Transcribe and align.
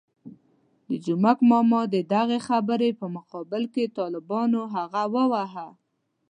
د 0.87 0.89
جومک 1.05 1.39
ماما 1.49 1.81
د 1.93 1.95
دغې 2.13 2.39
خبرې 2.47 2.89
په 2.99 3.05
مقابل 3.15 3.63
کې 3.73 3.93
طالبانو 3.99 4.61
هغه 4.75 5.03
وواهه. 5.15 5.67